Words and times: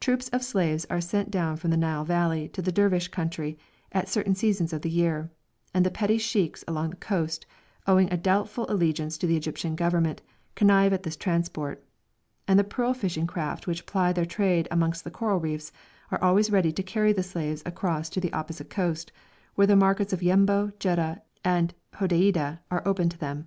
Troops 0.00 0.28
of 0.30 0.42
slaves 0.42 0.86
are 0.90 1.00
sent 1.00 1.30
down 1.30 1.56
from 1.56 1.70
the 1.70 1.76
Nile 1.76 2.02
valley 2.04 2.48
to 2.48 2.60
the 2.60 2.72
Dervish 2.72 3.06
country 3.06 3.56
at 3.92 4.08
certain 4.08 4.34
seasons 4.34 4.72
of 4.72 4.82
the 4.82 4.90
year, 4.90 5.30
and 5.72 5.86
the 5.86 5.90
petty 5.92 6.18
sheikhs 6.18 6.64
along 6.66 6.90
the 6.90 6.96
coast, 6.96 7.46
owing 7.86 8.12
a 8.12 8.16
doubtful 8.16 8.66
allegiance 8.68 9.16
to 9.18 9.26
the 9.28 9.36
Egyptian 9.36 9.76
Government, 9.76 10.20
connive 10.56 10.92
at 10.92 11.04
this 11.04 11.14
transport; 11.16 11.84
and 12.48 12.58
the 12.58 12.64
pearl 12.64 12.92
fishing 12.92 13.28
craft 13.28 13.68
which 13.68 13.86
ply 13.86 14.12
their 14.12 14.26
trade 14.26 14.66
amongst 14.68 15.04
the 15.04 15.12
coral 15.12 15.38
reefs 15.38 15.70
are 16.10 16.20
always 16.20 16.50
ready 16.50 16.72
to 16.72 16.82
carry 16.82 17.12
the 17.12 17.22
slaves 17.22 17.62
across 17.64 18.10
to 18.10 18.20
the 18.20 18.32
opposite 18.32 18.68
coast, 18.68 19.12
where 19.54 19.68
the 19.68 19.76
markets 19.76 20.12
of 20.12 20.22
Yembo, 20.22 20.72
Jeddah, 20.80 21.22
and 21.44 21.72
Hodeida 21.94 22.58
are 22.68 22.82
open 22.84 23.08
to 23.10 23.18
them. 23.18 23.46